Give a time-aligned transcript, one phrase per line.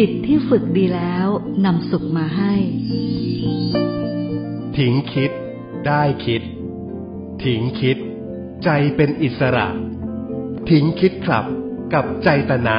[0.00, 1.28] จิตที่ฝึกดีแล้ว
[1.64, 2.52] นำสุขมาให้
[4.76, 5.30] ทิ้งคิด
[5.86, 6.42] ได้คิด
[7.44, 7.96] ทิ้งคิด
[8.64, 9.66] ใจเป็นอิสระ
[10.70, 11.44] ทิ้งคิดครับ
[11.94, 12.78] กับใจตนะ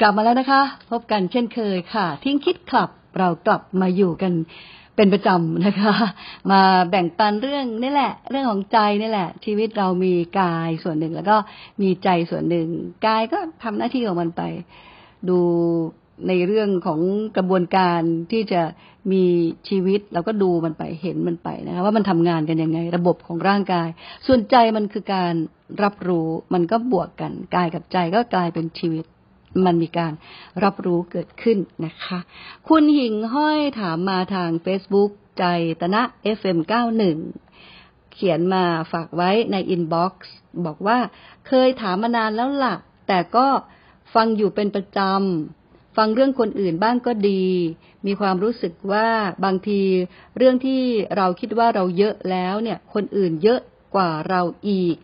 [0.00, 4.32] กลับมาแล้วนะคะ พบกันเช่นเคยค่ะ ทิ้งคิดคลับเรากลับมาอยู่กัน
[4.96, 5.94] เป็นประจำนะคะ
[6.50, 11.36] มาแบ่งปันเรื่องนี่แหละ เรื่องของใจนี่แหละ ชีวิตเรามีกายส่วนหนึ่ง แล้วก็
[11.82, 12.68] มีใจส่วนหนึ่ง
[13.06, 14.42] กายก็ทำหน้าที่ของมันไป
[15.28, 15.38] ดู
[16.28, 17.00] ในเรื่องของ
[17.36, 18.00] กระบวนการ
[18.32, 18.62] ที่จะ
[19.12, 19.24] มี
[19.68, 23.88] ชีวิตเราก็ดูมันไปเห็นมันไปนะคะว่ามันทำงานกันยังไง ระบบของร่างกาย
[24.26, 25.32] ส่วนใจมันคือการ
[25.82, 29.04] รับรู้มันก็บวกกันกายกับใจก็กลายเป็นชีวิต
[29.64, 30.12] มันมีการ
[30.64, 32.18] รับรู้เกิดขึ้นนะคะ
[32.68, 35.44] คุณหิงห้อยถามมาทาง Facebook ใจ
[35.80, 36.02] ตนะ
[36.38, 37.00] FM91
[38.12, 40.32] เขียนมาฝากไว้ใน inbox
[40.66, 40.98] บอกว่า
[41.48, 42.74] เคยถามมานานแล้วล่ะ
[43.08, 43.46] แต่ก็
[44.14, 47.44] ฟังอยู่เป็นประจำ ฟังเรื่องคนอื่นบ้างก็ดี
[48.06, 49.08] มีความรู้สึกว่า
[49.44, 49.82] บางที
[50.36, 50.82] เรื่องที่
[51.16, 53.60] เราคิดว่าเราเยอะแล้วเนี่ย คนอื่นเยอะ
[53.94, 54.96] กว่าเราอีก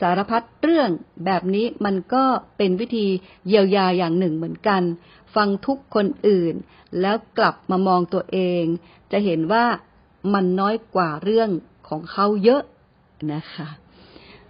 [0.00, 0.88] สารพัดเรื่อง
[1.24, 2.24] แบบนี้มันก็
[2.56, 3.06] เป็นวิธี
[3.48, 4.82] เยียวยาอย่างหนึ่งเหมือนกัน
[5.34, 6.54] ฟังทุกคนอื่น
[7.00, 8.64] แล้วกลับมามองตัวเอง
[9.12, 9.64] จะเห็นว่า
[10.34, 11.50] มันน้อยกว่าเรื่อง
[11.88, 12.62] ของเขาเยอะ
[13.32, 13.68] นะคะ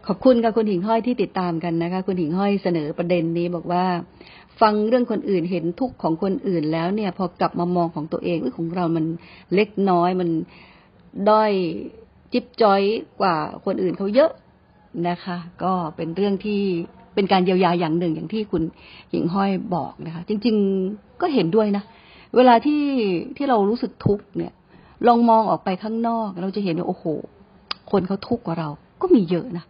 [0.06, 3.84] ขอบคุณค่ะคุณหิงห้อยที่ติดตามกันนะคะ คุณหิงห้อยเสนอประเด็นนี้บอกว่า
[4.60, 9.04] ฟังเรื่องคนอื่นเห็นทุกของคนอื่นแล้วเนี่ย พอกลับมามองของตัวเองอของเรามัน
[9.54, 10.30] เล็กน้อยมัน
[11.30, 11.52] ด้อย
[12.32, 12.80] จิบจอย
[13.20, 14.30] กว่าคนอื่นเขาเยอะ
[15.08, 16.60] นะคะ ก็เป็นเรื่องที่
[17.14, 18.62] เป็นการเยียวยาอย่างหนึ่งอย่างที่คุณ
[19.10, 20.56] หญิงห้อยบอกนะคะ จริง
[20.88, 21.84] ๆก็เห็นด้วยนะ
[22.36, 22.82] เวลาที่
[23.36, 24.52] ที่เรารู้สึกทุกข์เนี่ย
[25.06, 27.04] ลองมองออกไปข้างนอก เราจะเห็นว่าโอ้โห
[27.90, 28.68] คนเขาทุกข์กว่าเรา
[29.00, 29.64] ก็มีเยอะนะ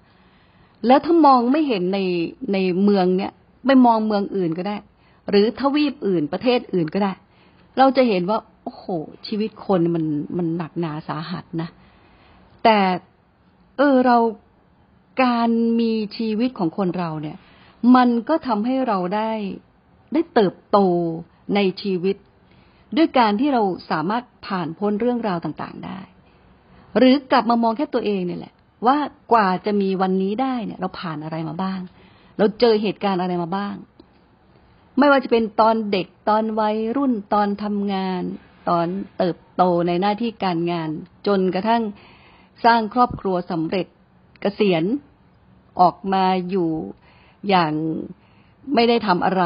[0.86, 1.98] แล้วถ้ามองไม่เห็นใน
[2.52, 3.32] ในเมืองเนี้ย
[3.66, 4.76] ไม่มองเมืองอื่นก็ได้
[5.30, 7.12] หรือทวีปอื่นประเทศอื่นก็ได้
[7.78, 8.86] เราจะเห็นว่า โอ้โห
[9.26, 10.04] ชีวิตคนมัน
[10.36, 11.68] มันหนักหนาสาหัสนะ
[12.64, 12.78] แต่
[13.76, 14.16] เออเรา
[15.22, 15.50] การ
[15.80, 17.36] มีชีวิตของคนเราเนี่ย
[17.96, 19.32] มันก็ทำให้เราได้
[20.12, 20.78] ได้เติบโต
[21.54, 22.16] ในชีวิต
[22.96, 26.00] ด้วยการที่เราสามารถผ่านพ้นเรื่องราวต่างๆได้
[26.98, 28.54] หรือกลับมามองแค่ตัวเองเนี่ยแหละ
[28.86, 28.96] ว่า
[29.32, 31.80] กว่าจะมีวันนี้ได้เนี่ย เราผ่านอะไรมาบ้าง
[32.38, 33.74] เราเจอเหตุการณ์อะไรมาบ้าง
[34.98, 38.22] ไม่ว่าจะเป็นตอนเด็กตอนวัยรุ่นตอนทำงาน
[38.68, 38.86] ตอน
[39.18, 40.90] เติบโตในหน้าที่การงาน
[41.26, 41.82] จนกระทั่ง
[42.64, 43.86] สร้างครอบครัวสำเร็จ
[44.42, 44.84] เกษียณ
[45.80, 46.70] ออกมาอยู่
[47.48, 47.72] อย่าง
[48.74, 49.44] ไม่ได้ทำอะไร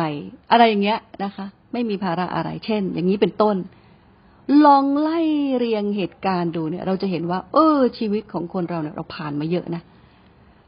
[0.50, 3.56] อะไรอย่างเงี้ยนะคะ ไม่มีภาระอะไรเช่น อย่างนี้เป็นต้น
[4.64, 5.20] ลองไล่
[5.56, 9.82] เรียงเหตุการณ์ดูเนี่ย เราจะเห็นว่า เออ ชีวิตของคนเราเนี่ยเราผ่านมาเยอะนะ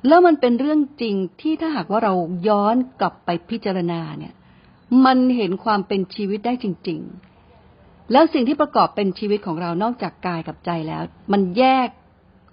[0.09, 2.15] แล้วมันเป็นเรื่องจริงที่ถ้าหากว่าเรา
[2.49, 4.35] ย้อนกลับไปพิจารณาเนี่ย
[5.05, 7.01] มันเห็นความเป็นชีวิตได้จริง
[7.57, 11.03] ๆ แล้วสิ่งที่ประกอบเป็นชีวิตของเรานอกจากกายกับใจแล้ว
[11.33, 11.89] มันแยก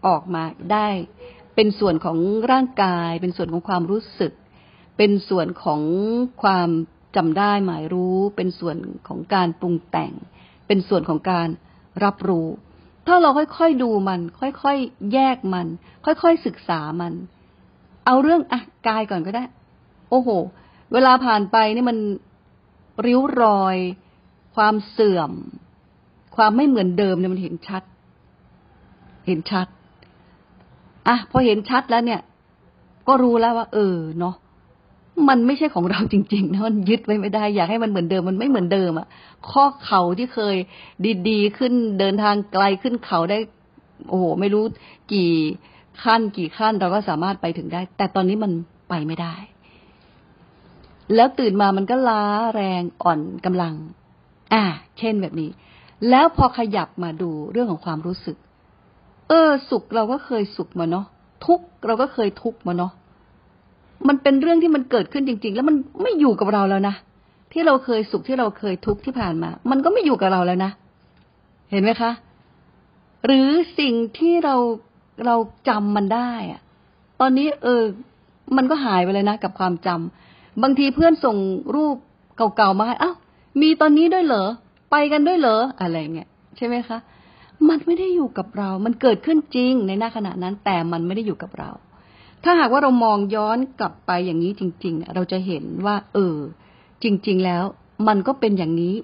[0.07, 0.87] ออกมาได้
[1.55, 2.17] เป็นส่วนของ
[2.51, 4.33] ร่างกาย เป็นส่วนของความรู้สึก
[4.97, 5.81] เป็นส่วนของ
[6.43, 6.69] ความ
[7.15, 8.77] จำได้หมายรู้ เป็นส่วน
[9.07, 10.13] ของการปรุงแต่ง
[10.67, 11.47] เป็นส่วนของการ
[12.03, 12.47] รับรู้
[13.07, 15.67] ถ้าเราค่อยๆดูมัน ค่อยๆแยกมัน
[16.05, 17.13] ค่อยๆศึกษามัน
[18.05, 19.43] เอาเรื่องอะกายก่อนก็ได้
[20.09, 20.29] โอ้โห
[20.93, 21.97] เวลาผ่านไปนี่มัน
[23.05, 23.77] ริ้วรอย
[24.55, 25.31] ความเสื่อม
[26.35, 27.83] ความไม่เหมือนเดิมเนี่ยมันเห็นชัด
[29.27, 29.67] เห็นชัด
[31.07, 32.21] อะพอเห็นชัดแล้วเนี่ย
[33.07, 34.35] ก็รู้แล้วว่า เออเนาะ
[35.29, 39.07] มันไม่ใช่ของเราจริงๆนะมันยึดไว้ไม่ได้ อยากให้มันเหมือนเดิม มันไม่เหมือนเดิมอะ่ะ
[39.49, 40.55] ข้อเข่าที่เคย
[41.29, 43.37] ดีๆ ขึ้นเดินทางไกลขึ้นเขาได้
[44.09, 44.63] โอ้โห ไม่รู้
[45.11, 45.31] กี่
[46.03, 48.51] ขั้นกี่ขั้นเราก็สามารถไปถึงได้ แต่ตอนนี้มัน
[48.89, 49.35] ไปไม่ได้
[51.15, 52.23] แล้วตื่นมามันก็ล้า
[52.55, 53.73] แรงอ่อนกำลัง
[54.53, 54.63] อ่า
[54.99, 55.49] เช่นแบบนี้
[56.09, 58.37] แล้วพอขยับมาดูเรื่องของความรู้สึก
[59.29, 61.05] เออ สุขเราก็เคยสุขมาเนาะ
[61.45, 62.91] ทุกเราก็เคยทุกมาเนาะ
[64.07, 66.95] มันเป็นเรื่องที่มันเกิดขึ้นจริง ๆ แล้วมันไม่อยู่กับเราแล้วนะ
[67.51, 70.71] ที่เราเคยสุขที่เราเคยทุกข์ที่ผ่านมา มันก็ไม่อยู่กับเราแล้วนะ
[71.71, 72.11] เห็นไหมคะ
[73.25, 73.49] หรือ
[73.79, 74.55] สิ่งที่เรา
[75.25, 75.35] เรา
[75.69, 76.61] จำมันได้อะ
[77.21, 77.83] ตอนนี้เออ
[78.57, 81.37] มันก็หายไปเลยนะกับความจำบางทีเพื่อนส่ง
[81.75, 81.95] รูป
[82.37, 83.15] เก่าๆมาให้อ้าว
[83.61, 84.45] มีตอนนี้ด้วยเหรอ
[84.91, 86.97] ไปกันด้วยเหรออะไรเงี้ยใช่ไหมคะ
[87.69, 91.71] มันไม่ได้อยู่กับเรา มันเกิดขึ้นจริงในหน้าขณะนั้น แต่มันไม่ได้อยู่กับเรา
[92.43, 96.37] ถ้าหากว่าเรามองย้อนกลับไปอย่างนี้จริง ๆ เราจะเห็นว่า เออ
[97.03, 97.63] จริง ๆ แล้ว
[98.07, 98.95] มันก็เป็นอย่างนี้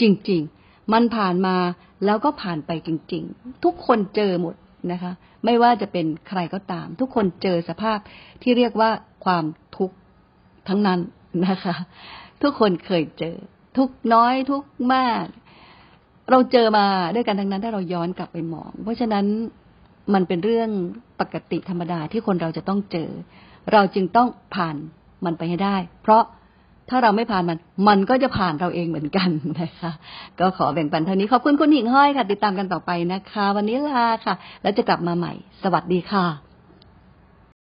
[0.00, 1.56] จริง ๆ มันผ่านมา
[2.04, 4.54] แล้วก็ผ่านไปจริง ๆ ทุกคนเจอหมด
[4.92, 5.12] นะคะ
[5.44, 7.98] ไม่ว่าจะเป็นใครก็ตาม ทุกคนเจอสภาพ
[8.42, 8.90] ที่เรียกว่า
[9.24, 9.44] ความ
[9.76, 9.96] ทุกข์
[10.68, 11.00] ทั้งนั้น
[11.46, 11.74] นะคะ
[12.42, 13.36] ทุกคนเคยเจอ
[13.76, 15.24] ทุกน้อยทุกมาก
[16.30, 19.24] เราเจอมาด้วยกันทั้งนั้นถ้าเราย้อนกลับไปมอง เพราะฉะนั้น
[20.14, 20.70] มันเป็นเรื่อง
[21.20, 23.10] ปกติธรรมดาที่คนเราจะต้องเจอ
[23.72, 24.76] เราจึงต้องผ่าน
[25.24, 26.22] มันไปให้ได้ เพราะ
[26.88, 29.30] ถ้าเราไม่ผ่านมัน มันก็จะผ่านเราเองเหมือนกัน
[29.60, 29.90] นะคะ
[30.40, 35.32] ก็ขอแบ่งปันเท่านี้ ขอบคุณคุณหญิงห้อยค่ะ ติดตามกันต่อไปนะคะ วันนี้ลาค่ะ แล้วจะกลับมาใหม่
[35.62, 36.49] สวัสดีค่ะ